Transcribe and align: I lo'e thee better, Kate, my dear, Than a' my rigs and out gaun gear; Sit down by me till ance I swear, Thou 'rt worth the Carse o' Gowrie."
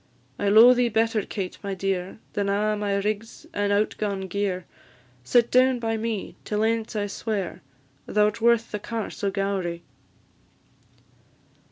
I 0.39 0.49
lo'e 0.49 0.73
thee 0.73 0.89
better, 0.89 1.21
Kate, 1.21 1.59
my 1.61 1.75
dear, 1.75 2.17
Than 2.33 2.49
a' 2.49 2.75
my 2.75 2.95
rigs 2.95 3.45
and 3.53 3.71
out 3.71 3.93
gaun 3.99 4.21
gear; 4.21 4.65
Sit 5.23 5.51
down 5.51 5.77
by 5.77 5.95
me 5.95 6.35
till 6.43 6.63
ance 6.63 6.95
I 6.95 7.05
swear, 7.05 7.61
Thou 8.07 8.25
'rt 8.29 8.41
worth 8.41 8.71
the 8.71 8.79
Carse 8.79 9.23
o' 9.23 9.29
Gowrie." 9.29 9.83